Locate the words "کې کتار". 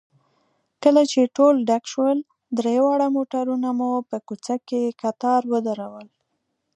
4.67-5.41